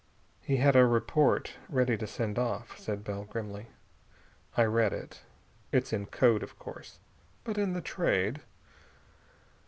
"He 0.41 0.57
had 0.57 0.75
a 0.75 0.83
report 0.87 1.57
ready 1.69 1.95
to 1.95 2.07
send 2.07 2.39
off," 2.39 2.75
said 2.79 3.03
Bell 3.03 3.23
grimly. 3.23 3.67
"I 4.57 4.63
read 4.63 4.93
it. 4.93 5.21
It's 5.71 5.93
in 5.93 6.07
code, 6.07 6.41
of 6.41 6.57
course, 6.57 6.97
but 7.43 7.55
in 7.59 7.73
the 7.73 7.81
Trade...." 7.81 8.41